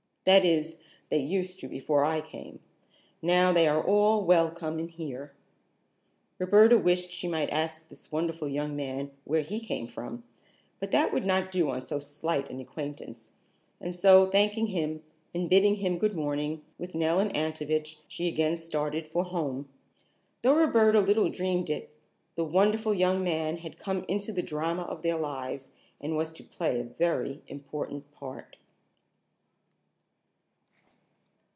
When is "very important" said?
26.83-28.11